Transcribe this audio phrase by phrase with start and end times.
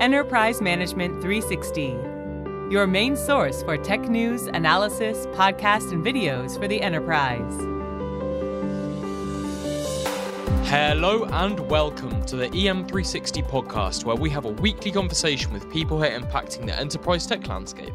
[0.00, 1.88] Enterprise Management 360,
[2.72, 7.52] your main source for tech news, analysis, podcasts, and videos for the enterprise.
[10.70, 15.98] Hello and welcome to the EM360 podcast, where we have a weekly conversation with people
[15.98, 17.92] who are impacting the enterprise tech landscape.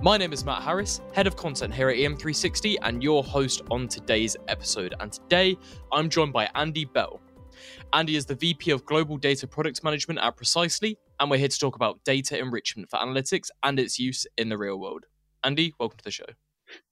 [0.00, 3.86] My name is Matt Harris, head of content here at EM360, and your host on
[3.86, 4.94] today's episode.
[4.98, 5.58] And today
[5.92, 7.20] I'm joined by Andy Bell.
[7.92, 11.58] Andy is the VP of Global Data Product Management at Precisely, and we're here to
[11.58, 15.06] talk about data enrichment for analytics and its use in the real world.
[15.44, 16.26] Andy, welcome to the show.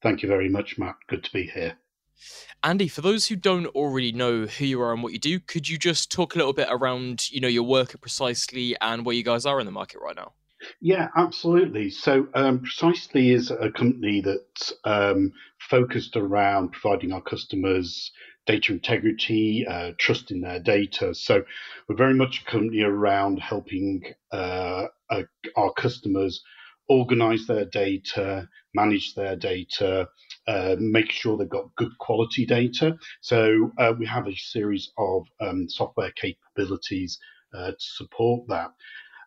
[0.01, 0.95] Thank you very much, Matt.
[1.07, 1.77] Good to be here.
[2.63, 5.69] Andy, for those who don't already know who you are and what you do, could
[5.69, 9.15] you just talk a little bit around, you know, your work at Precisely and where
[9.15, 10.33] you guys are in the market right now?
[10.81, 11.91] Yeah, absolutely.
[11.91, 18.11] So, um, Precisely is a company that's um, focused around providing our customers
[18.47, 21.13] data integrity, uh, trust in their data.
[21.13, 21.43] So
[21.87, 24.85] we're very much a company around helping uh,
[25.55, 26.41] our customers
[26.89, 30.07] organize their data, manage their data,
[30.47, 32.97] uh, make sure they've got good quality data.
[33.21, 37.19] So uh, we have a series of um, software capabilities
[37.53, 38.71] uh, to support that.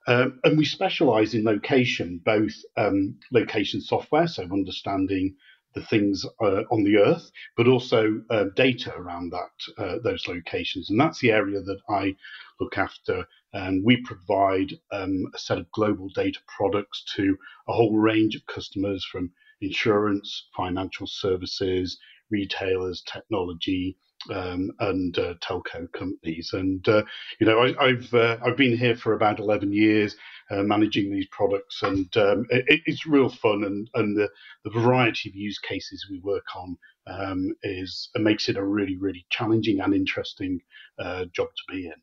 [0.06, 5.36] Um, and we specialize in location, both um, location software, so understanding
[5.74, 10.90] the things uh, on the Earth, but also uh, data around that uh, those locations,
[10.90, 12.14] and that's the area that I
[12.60, 13.26] look after.
[13.52, 17.36] And we provide um, a set of global data products to
[17.68, 21.98] a whole range of customers, from insurance, financial services,
[22.30, 23.96] retailers, technology,
[24.28, 26.50] um, and uh, telco companies.
[26.52, 27.02] And uh,
[27.40, 30.16] you know, I, have uh, I've been here for about eleven years,
[30.50, 33.64] uh, managing these products, and um, it, it's real fun.
[33.64, 34.28] And and the,
[34.64, 39.26] the variety of use cases we work on um, is makes it a really really
[39.30, 40.60] challenging and interesting
[40.98, 41.94] uh, job to be in.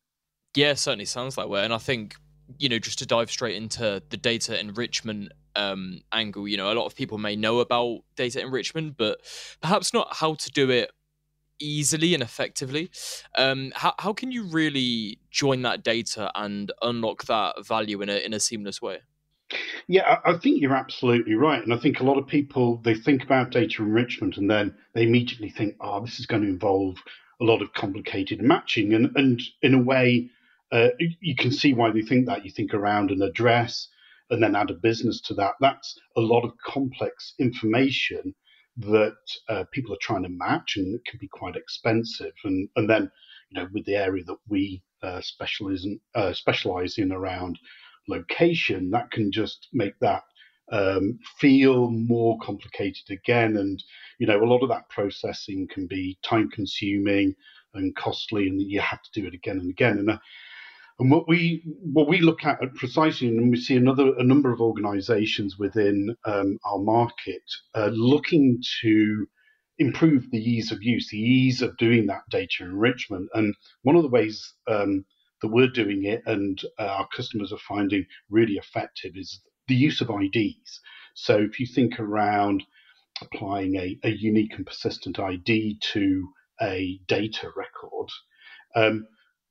[0.55, 1.63] Yeah, certainly sounds that way.
[1.63, 2.15] And I think
[2.57, 6.75] you know just to dive straight into the data enrichment um, angle, you know, a
[6.75, 9.19] lot of people may know about data enrichment, but
[9.59, 10.91] perhaps not how to do it
[11.59, 12.89] easily and effectively.
[13.37, 18.17] Um, how, how can you really join that data and unlock that value in a,
[18.17, 18.99] in a seamless way?
[19.87, 21.63] Yeah, I think you're absolutely right.
[21.63, 25.03] And I think a lot of people, they think about data enrichment and then they
[25.03, 26.97] immediately think, oh, this is going to involve
[27.39, 28.93] a lot of complicated matching.
[28.93, 30.29] And, and in a way,
[30.71, 30.89] uh,
[31.21, 32.43] you can see why they think that.
[32.43, 33.87] You think around an address
[34.29, 35.53] and then add a business to that.
[35.61, 38.35] That's a lot of complex information
[38.77, 39.17] that
[39.49, 42.33] uh, people are trying to match, and it can be quite expensive.
[42.43, 43.11] And and then
[43.49, 47.59] you know with the area that we uh, specialize in, uh, specialize in around
[48.07, 50.23] location, that can just make that
[50.71, 53.57] um, feel more complicated again.
[53.57, 53.83] And
[54.19, 57.35] you know a lot of that processing can be time consuming
[57.73, 59.99] and costly, and you have to do it again and again.
[59.99, 60.17] And uh,
[60.99, 64.51] and what we what we look at, at Precisely, and we see another a number
[64.51, 67.43] of organisations within um, our market
[67.75, 69.27] uh, looking to
[69.79, 73.29] improve the ease of use, the ease of doing that data enrichment.
[73.33, 73.53] And
[73.83, 75.05] one of the ways um,
[75.41, 80.01] that we're doing it, and uh, our customers are finding really effective, is the use
[80.01, 80.81] of IDs.
[81.13, 82.63] So if you think around
[83.21, 86.27] applying a, a unique and persistent ID to
[86.61, 88.09] a data record.
[88.75, 89.07] Um,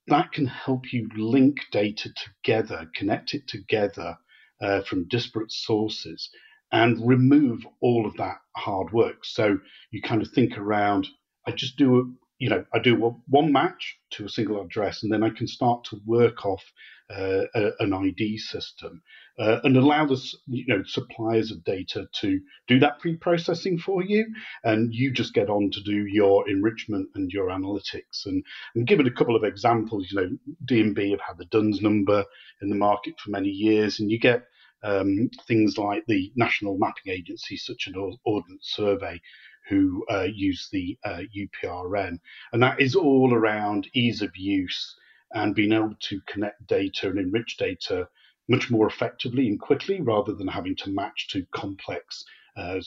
[0.08, 4.16] that can help you link data together, connect it together
[4.60, 6.30] uh, from disparate sources,
[6.72, 9.24] and remove all of that hard work.
[9.24, 9.58] So
[9.90, 11.08] you kind of think around,
[11.46, 12.02] I just do a,
[12.38, 15.84] you know, I do one match to a single address, and then I can start
[15.84, 16.62] to work off
[17.10, 19.02] uh, a, an ID system
[19.38, 24.26] uh, and allow the you know suppliers of data to do that pre-processing for you,
[24.64, 28.24] and you just get on to do your enrichment and your analytics.
[28.26, 32.24] And, and given a couple of examples, you know, D&B have had the DUNS number
[32.62, 34.44] in the market for many years, and you get
[34.82, 39.20] um, things like the National Mapping Agency, such an Ordnance Survey,
[39.68, 42.18] who uh, use the uh, UPRN.
[42.52, 44.94] And that is all around ease of use
[45.32, 48.08] and being able to connect data and enrich data
[48.48, 52.24] much more effectively and quickly rather than having to match to complex
[52.56, 52.80] uh,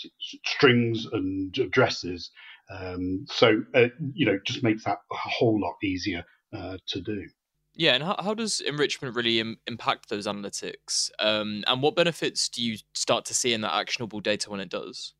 [0.46, 2.32] strings and addresses.
[2.72, 6.24] Um, so, uh, you know, just makes that a whole lot easier
[6.56, 7.28] uh, to do.
[7.76, 11.12] Yeah, and how, how does enrichment really Im- impact those analytics?
[11.20, 14.70] Um, and what benefits do you start to see in that actionable data when it
[14.70, 15.14] does?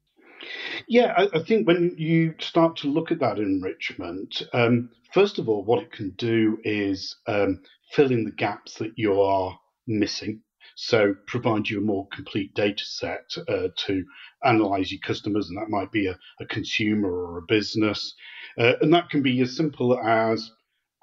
[0.88, 5.48] Yeah, I, I think when you start to look at that enrichment, um, first of
[5.48, 9.58] all, what it can do is um, fill in the gaps that you are
[9.90, 10.42] missing.
[10.76, 14.06] So provide you a more complete data set uh, to
[14.46, 18.16] analyze your customers, and that might be a, a consumer or a business.
[18.58, 20.50] Uh, and that can be as simple as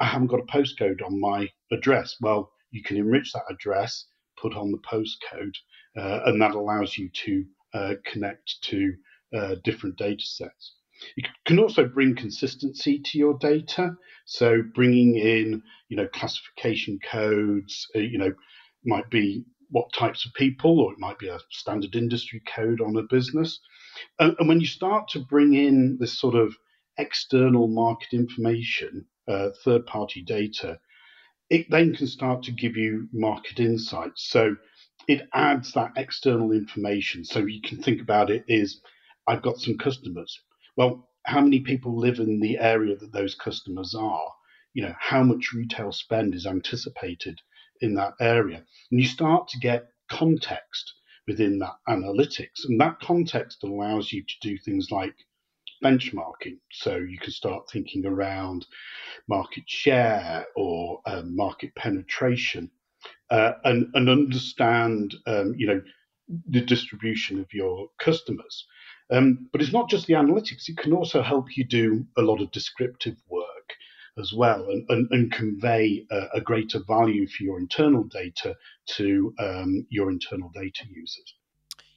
[0.00, 2.16] I haven't got a postcode on my address.
[2.20, 4.06] Well, you can enrich that address,
[4.40, 5.56] put on the postcode,
[5.98, 7.44] uh, and that allows you to
[7.74, 8.94] uh, connect to
[9.36, 10.76] uh, different data sets.
[11.16, 13.96] You can also bring consistency to your data.
[14.24, 18.32] So bringing in, you know, classification codes, uh, you know,
[18.86, 22.96] might be what types of people, or it might be a standard industry code on
[22.96, 23.60] a business.
[24.18, 26.56] And, and when you start to bring in this sort of
[26.98, 30.78] external market information, uh, third party data,
[31.50, 34.28] it then can start to give you market insights.
[34.28, 34.56] So
[35.08, 37.24] it adds that external information.
[37.24, 38.80] So you can think about it is
[39.26, 40.40] I've got some customers.
[40.76, 44.32] Well, how many people live in the area that those customers are?
[44.74, 47.40] You know, how much retail spend is anticipated
[47.80, 48.64] in that area?
[48.90, 50.94] And you start to get context
[51.26, 52.64] within that analytics.
[52.68, 55.14] And that context allows you to do things like
[55.82, 56.58] benchmarking.
[56.72, 58.66] So you can start thinking around
[59.28, 62.70] market share or um, market penetration
[63.30, 65.82] uh, and, and understand, um, you know,
[66.48, 68.66] the distribution of your customers.
[69.10, 72.40] Um, but it's not just the analytics, it can also help you do a lot
[72.40, 73.45] of descriptive work
[74.18, 78.54] as well and, and, and convey a, a, greater value for your internal data
[78.86, 81.34] to um, your internal data users.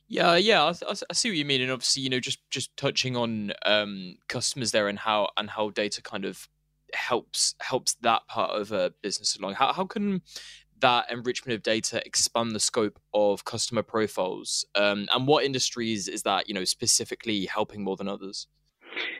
[0.07, 3.15] Yeah, yeah, I, I, see what you mean, and obviously, you know, just just touching
[3.15, 6.49] on um, customers there and how and how data kind of
[6.95, 9.53] helps helps that part of a business along.
[9.53, 10.23] How how can
[10.79, 16.23] that enrichment of data expand the scope of customer profiles, um, and what industries is
[16.23, 18.47] that you know specifically helping more than others?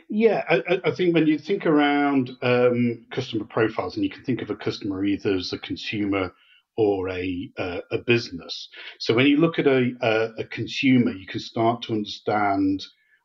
[0.09, 4.41] Yeah, I, I think when you think around um, customer profiles, and you can think
[4.41, 6.33] of a customer either as a consumer
[6.75, 8.69] or a, uh, a business.
[8.97, 12.83] So when you look at a, a, a, consumer, you can start to understand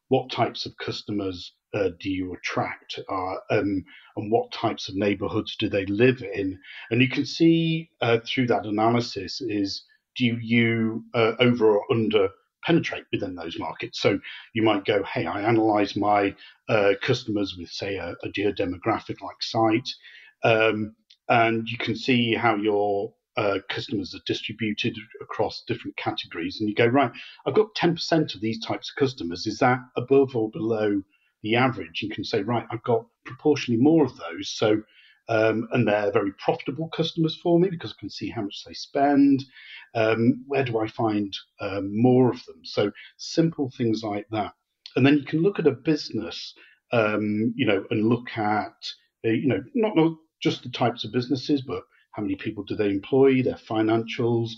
[0.09, 3.85] what types of customers uh, do you attract uh, um,
[4.17, 6.59] and what types of neighborhoods do they live in.
[6.91, 9.85] And you can see uh, through that analysis is
[10.17, 12.29] do you uh, over or under
[12.65, 14.01] penetrate within those markets.
[14.01, 14.19] So
[14.55, 16.35] you might go, hey, I analyze my
[16.69, 19.89] uh, customers with, say, a, a demographic like PSYTE.
[20.43, 20.95] Um,
[21.29, 26.75] and you can see how your uh, customers are distributed across different categories, and you
[26.75, 27.11] go right.
[27.47, 29.47] I've got ten percent of these types of customers.
[29.47, 31.03] Is that above or below
[31.43, 32.03] the average?
[32.03, 32.67] You can say right.
[32.71, 34.51] I've got proportionally more of those.
[34.51, 34.83] So,
[35.29, 38.75] um, and they're very profitable customers for me because I can see how much they
[38.75, 39.45] spend.
[39.95, 42.61] Um, where do I find um, more of them?
[42.65, 44.53] So simple things like that,
[44.97, 46.55] and then you can look at a business,
[46.93, 48.77] um, you know, and look at
[49.25, 50.13] uh, you know not, not
[50.43, 51.83] just the types of businesses, but
[52.13, 54.51] how many people do they employ, their financials,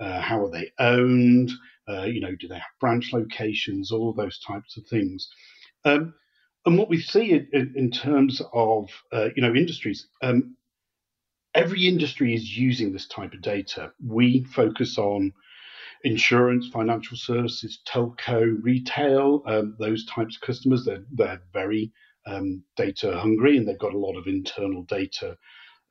[0.00, 1.50] uh, how are they owned,
[1.88, 5.28] uh, you know, do they have branch locations, all those types of things.
[5.84, 6.14] Um,
[6.66, 10.56] and what we see in, in terms of, uh, you know, industries, um,
[11.54, 13.92] every industry is using this type of data.
[14.04, 15.32] We focus on
[16.04, 20.84] insurance, financial services, telco, retail, um, those types of customers.
[20.84, 21.92] They're, they're very
[22.26, 25.36] um, data hungry and they've got a lot of internal data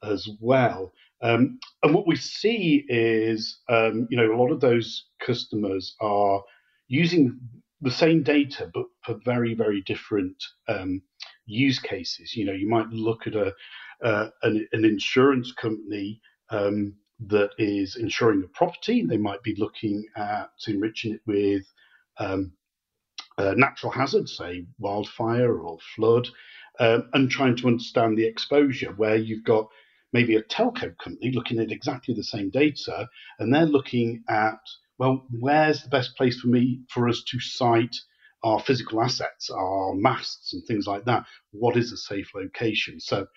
[0.03, 0.91] as well.
[1.21, 6.41] Um, and what we see is, um, you know, a lot of those customers are
[6.87, 7.39] using
[7.83, 11.01] the same data, but for very, very different um,
[11.45, 12.35] use cases.
[12.35, 13.53] You know, you might look at a
[14.01, 16.19] uh, an, an, insurance company
[16.49, 16.93] um,
[17.27, 19.05] that is insuring a property.
[19.05, 21.63] They might be looking at enriching it with
[22.17, 22.51] um,
[23.37, 26.27] uh, natural hazards, say wildfire or flood,
[26.79, 29.67] um, and trying to understand the exposure where you've got
[30.11, 33.07] maybe a telco company looking at exactly the same data,
[33.39, 34.59] and they're looking at
[34.97, 37.95] well, where's the best place for me for us to site
[38.43, 41.25] our physical assets, our masts, and things like that?
[41.51, 42.99] What is a safe location?
[42.99, 43.27] So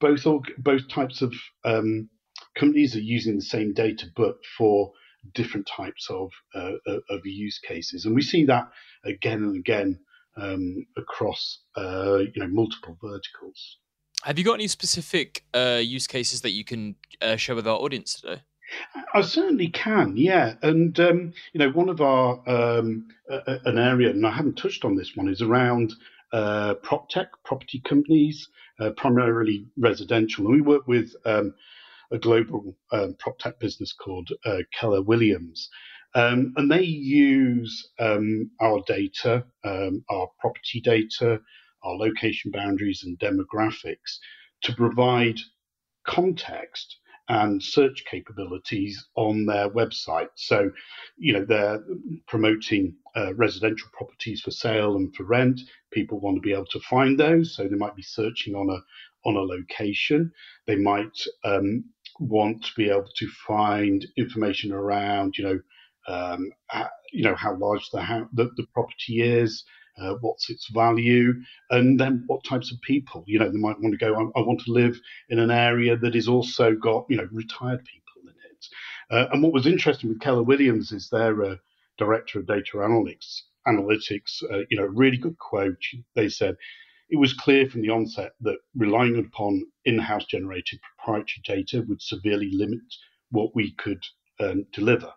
[0.00, 0.24] both
[0.58, 2.10] both types of um,
[2.58, 4.92] companies are using the same data, but for
[5.34, 6.72] different types of uh,
[7.10, 8.68] of use cases, and we see that
[9.04, 9.98] again and again
[10.36, 13.78] um, across uh, you know multiple verticals.
[14.24, 17.78] Have you got any specific uh, use cases that you can uh, share with our
[17.78, 18.42] audience today?
[19.14, 20.54] I certainly can, yeah.
[20.62, 24.84] And um, you know, one of our um, uh, an area, and I haven't touched
[24.84, 25.94] on this one, is around
[26.32, 28.48] uh, prop tech, property companies,
[28.80, 30.46] uh, primarily residential.
[30.46, 31.54] And we work with um,
[32.10, 35.68] a global um, prop tech business called uh, Keller Williams,
[36.14, 41.40] um, and they use um, our data, our property data,
[41.82, 44.18] our location boundaries and demographics
[44.62, 45.38] to provide
[46.06, 46.96] context
[47.28, 50.28] and search capabilities on their website.
[50.36, 50.70] So,
[51.16, 51.82] you know, they're
[52.26, 55.60] promoting uh, residential properties for sale and for rent.
[55.90, 58.78] People want to be able to find those, so they might be searching on a
[59.28, 60.32] on a location.
[60.66, 61.84] They might um,
[62.20, 65.60] want to be able to find information around, you know,
[66.08, 66.50] um,
[67.12, 69.64] you know how large the, the, the property is,
[69.98, 71.34] uh, what's its value,
[71.70, 73.24] and then what types of people.
[73.26, 74.14] You know, they might want to go.
[74.14, 77.84] I, I, want to live in an area that is also got you know retired
[77.84, 78.66] people in it.
[79.10, 81.56] Uh, and what was interesting with Keller Williams is their uh,
[81.98, 83.42] director of data analytics.
[83.66, 85.82] Analytics, uh, you know, really good quote.
[86.14, 86.56] They said
[87.08, 92.50] it was clear from the onset that relying upon in-house generated proprietary data would severely
[92.52, 92.80] limit
[93.30, 94.02] what we could
[94.40, 95.12] um, deliver.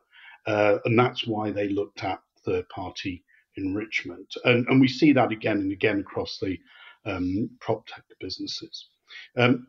[0.45, 3.23] Uh, and that's why they looked at third-party
[3.59, 4.33] enrichment.
[4.43, 6.57] And, and we see that again and again across the
[7.05, 8.89] um, prop tech businesses.
[9.37, 9.67] Um,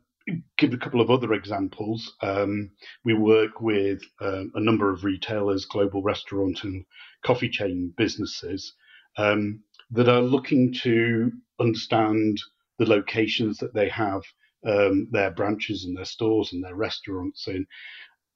[0.58, 2.14] give a couple of other examples.
[2.22, 2.70] Um,
[3.04, 6.84] we work with um, a number of retailers, global restaurant and
[7.24, 8.74] coffee chain businesses
[9.16, 12.38] um, that are looking to understand
[12.78, 14.22] the locations that they have
[14.66, 17.66] um, their branches and their stores and their restaurants in.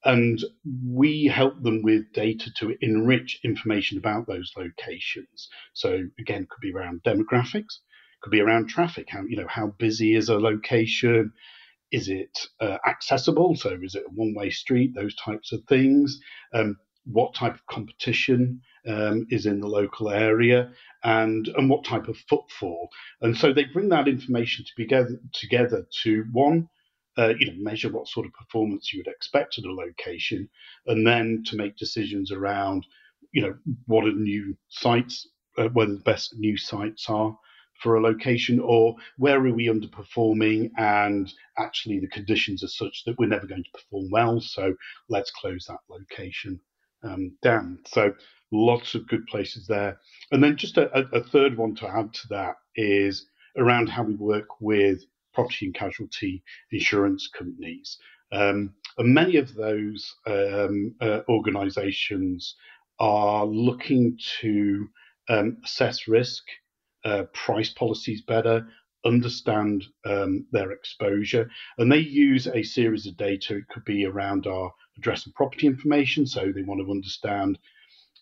[0.05, 0.39] And
[0.87, 5.49] we help them with data to enrich information about those locations.
[5.73, 7.79] So again, it could be around demographics,
[8.21, 9.07] could be around traffic.
[9.09, 11.33] How you know how busy is a location?
[11.91, 13.55] Is it uh, accessible?
[13.55, 14.93] So is it a one-way street?
[14.95, 16.19] Those types of things.
[16.53, 20.71] Um, what type of competition um, is in the local area
[21.03, 22.89] and and what type of footfall.
[23.21, 26.69] And so they bring that information together together to one.
[27.17, 30.49] Uh, you know, measure what sort of performance you would expect at a location,
[30.87, 32.85] and then to make decisions around,
[33.31, 33.55] you know,
[33.85, 37.37] what are new sites, uh, whether the best new sites are
[37.81, 43.17] for a location, or where are we underperforming, and actually the conditions are such that
[43.17, 44.41] we're never going to perform well.
[44.41, 44.75] So
[45.09, 46.59] let's close that location
[47.03, 47.79] um, down.
[47.85, 48.13] So
[48.51, 49.99] lots of good places there.
[50.31, 54.15] And then just a, a, third one to add to that is around how we
[54.15, 55.03] work with
[55.35, 57.97] property and casualty insurance companies.
[58.31, 62.55] Um, and many of those um, uh, organizations
[62.99, 64.87] are looking to
[65.29, 66.43] um, assess risk,
[67.03, 68.67] uh, price policies better,
[69.05, 73.57] understand um, their exposure, and they use a series of data.
[73.57, 77.59] It could be around our address and property information, so they want to understand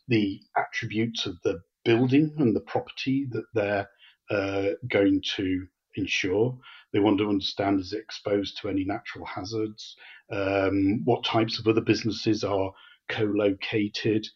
[0.07, 3.87] the attributes of the building and the property that they're
[4.29, 6.57] uh, going to insure.
[6.91, 9.95] They want to understand is it exposed to any natural hazards,
[10.31, 12.71] um, what types of other businesses are
[13.09, 14.27] co-located,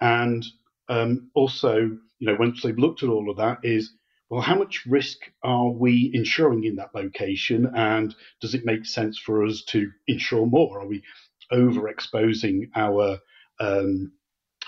[0.00, 0.44] and
[0.88, 3.92] um, also, you know, once they've looked at all of that, is
[4.28, 9.18] well, how much risk are we insuring in that location, and does it make sense
[9.18, 10.80] for us to insure more?
[10.80, 11.02] Are we
[11.52, 13.18] overexposing our
[13.60, 14.12] um,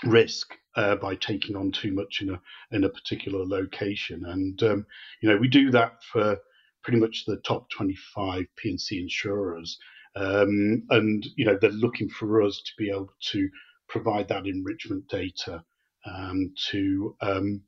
[0.03, 2.41] risk uh, by taking on too much in a
[2.71, 4.25] in a particular location.
[4.25, 4.85] And um,
[5.21, 6.37] you know, we do that for
[6.83, 9.77] pretty much the top 25 P&C insurers.
[10.15, 13.49] Um, and you know, they're looking for us to be able to
[13.87, 15.63] provide that enrichment data
[16.05, 17.61] um, to um,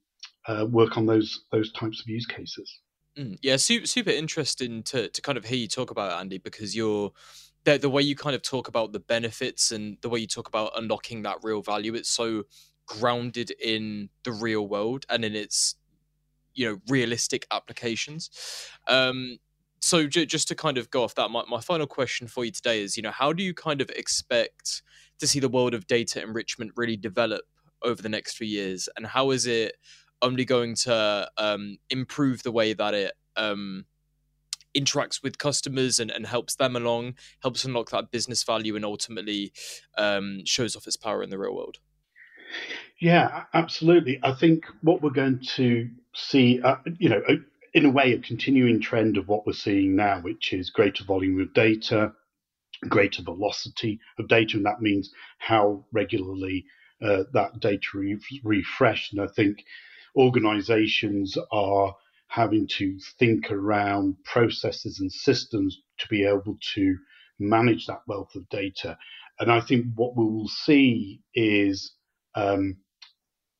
[0.47, 2.79] uh, work on those those types of use cases.
[3.17, 6.37] Mm, yeah, super, super interesting to to kind of hear you talk about it, Andy,
[6.37, 7.11] because you're
[7.63, 10.47] the the way you kind of talk about the benefits and the way you talk
[10.47, 11.93] about unlocking that real value.
[11.93, 12.43] It's so
[12.85, 15.75] grounded in the real world and in its
[16.53, 18.29] you know realistic applications.
[18.87, 19.37] Um,
[19.79, 22.51] so j- just to kind of go off that, my, my final question for you
[22.51, 24.83] today is, you know, how do you kind of expect
[25.17, 27.41] to see the world of data enrichment really develop
[27.81, 29.75] over the next few years, and how is it
[30.21, 33.85] only going to um, improve the way that it um,
[34.75, 39.51] interacts with customers and, and helps them along, helps unlock that business value, and ultimately
[39.97, 41.79] um, shows off its power in the real world.
[42.99, 44.19] Yeah, absolutely.
[44.21, 47.21] I think what we're going to see, uh, you know,
[47.73, 51.39] in a way, a continuing trend of what we're seeing now, which is greater volume
[51.39, 52.11] of data,
[52.89, 56.65] greater velocity of data, and that means how regularly
[57.01, 59.13] uh, that data re- refreshed.
[59.13, 59.63] And I think
[60.15, 61.95] organizations are
[62.31, 66.97] having to think around processes and systems to be able to
[67.39, 68.97] manage that wealth of data.
[69.41, 71.93] And I think what we will see is
[72.35, 72.77] um,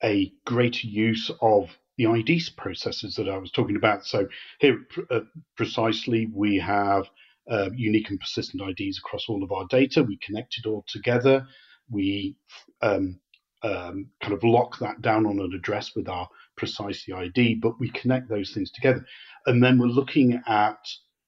[0.04, 4.06] a greater use of the IDs processes that I was talking about.
[4.08, 4.28] So
[4.60, 4.80] here,
[5.12, 5.22] uh,
[5.58, 7.10] Precisely, we have
[7.52, 10.04] uh, unique and persistent IDs across all of our data.
[10.04, 11.48] We connect it all together.
[11.92, 12.38] We
[12.82, 13.20] um,
[13.64, 16.30] um, kind of lock that down on an address with our
[16.62, 19.04] Precisely ID, but we connect those things together.
[19.48, 20.78] And then we're looking at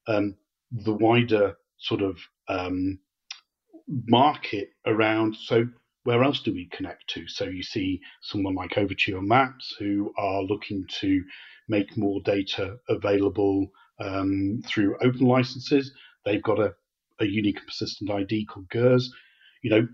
[0.06, 0.36] um,
[0.72, 3.00] the wider sort of um,
[3.88, 5.36] market around.
[5.36, 5.66] So,
[6.04, 7.28] where else do we connect to?
[7.28, 11.24] So, you see someone like Overture Maps who are looking to
[11.68, 15.94] make more data available um, through open licenses.
[16.26, 16.76] They've got a,
[17.20, 19.12] a unique and persistent ID called GERS.
[19.64, 19.88] You know,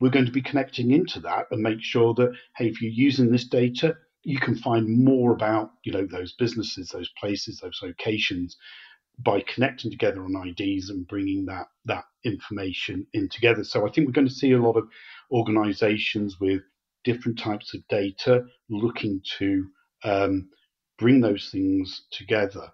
[0.00, 3.32] we're going to be connecting into that and make sure that hey, if you're using
[3.32, 8.56] this data, you can find more about you know those businesses, those places, those locations
[9.18, 13.64] by connecting together on IDs and bringing that that information in together.
[13.64, 14.88] So I think we're going to see a lot of
[15.30, 16.62] organisations with
[17.04, 19.66] different types of data looking to
[20.04, 20.48] um,
[20.98, 22.68] bring those things together.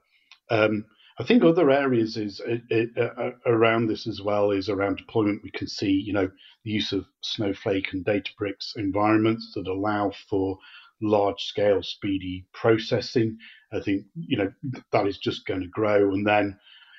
[0.50, 0.84] Um,
[1.18, 5.42] I think other areas is it, it, uh, around this as well is around deployment.
[5.42, 6.30] We can see, you know,
[6.64, 10.58] the use of Snowflake and Databricks environments that allow for
[11.02, 13.38] large scale, speedy processing.
[13.72, 14.52] I think, you know,
[14.92, 16.12] that is just going to grow.
[16.12, 16.58] And then,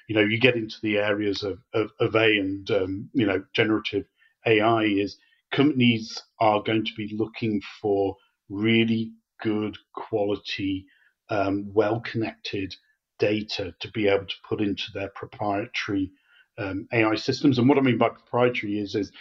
[0.10, 3.44] you know, you get into the areas of, of, of A and, um, you know,
[3.54, 4.06] generative
[4.46, 5.18] AI is
[5.52, 8.16] companies are going to be looking for
[8.50, 10.86] really good quality,
[11.30, 12.76] um, well connected
[13.20, 16.12] data to be able to put into their proprietary
[16.58, 17.58] um, AI systems.
[17.60, 19.12] And what I mean by proprietary is, is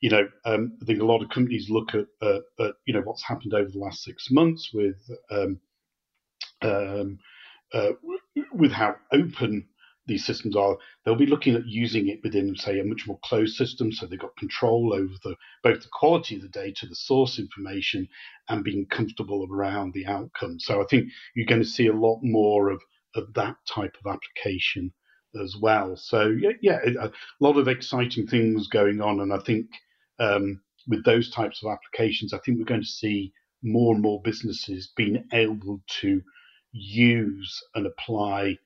[0.00, 3.02] you know, um, I think a lot of companies look at, uh, at, you know,
[3.02, 4.96] what's happened over the last six months with
[5.30, 5.60] um,
[6.62, 7.18] um
[7.72, 7.92] uh,
[8.52, 9.66] with how open
[10.06, 13.56] these systems are, they'll be looking at using it within, say, a much more closed
[13.56, 13.92] system.
[13.92, 18.08] So they've got control over the both the quality of the data, the source information,
[18.48, 20.58] and being comfortable around the outcome.
[20.58, 22.82] So I think you're going to see a lot more of
[23.14, 24.92] of that type of application
[25.40, 25.96] as well.
[25.96, 29.66] So yeah, yeah, a lot of exciting things going on, and I think
[30.20, 34.22] um, with those types of applications, I think we're going to see more and more
[34.22, 36.22] businesses being able to
[36.72, 38.56] use and apply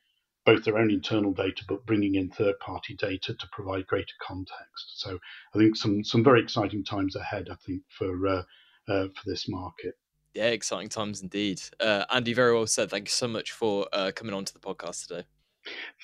[0.45, 5.01] both their own internal data, but bringing in third-party data to provide greater context.
[5.01, 5.19] So
[5.55, 7.49] I think some some very exciting times ahead.
[7.51, 8.43] I think for uh,
[8.87, 9.95] uh, for this market.
[10.35, 11.63] Yeah, exciting times indeed.
[11.81, 12.91] Uh, Andy, very well said.
[12.91, 15.25] Thank you so much for uh, coming on to the podcast today.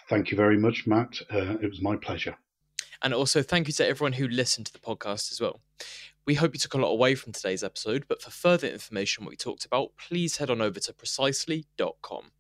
[0.09, 1.21] Thank you very much, Matt.
[1.31, 2.37] Uh, it was my pleasure.
[3.03, 5.61] And also, thank you to everyone who listened to the podcast as well.
[6.27, 9.27] We hope you took a lot away from today's episode, but for further information on
[9.27, 12.33] what we talked about, please head on over to precisely.com.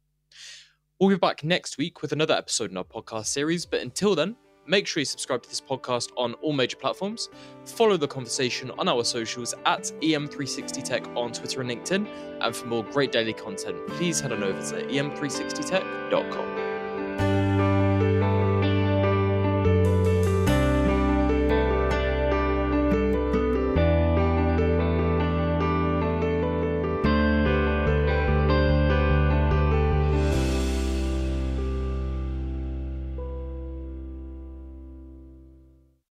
[0.98, 4.36] We'll be back next week with another episode in our podcast series, but until then,
[4.70, 7.28] Make sure you subscribe to this podcast on all major platforms.
[7.64, 12.06] Follow the conversation on our socials at EM360Tech on Twitter and LinkedIn.
[12.40, 16.59] And for more great daily content, please head on over to em360tech.com.